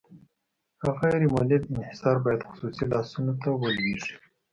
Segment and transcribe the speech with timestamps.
[0.99, 4.15] غیر مولد انحصار باید خصوصي لاسونو ته ولویږي.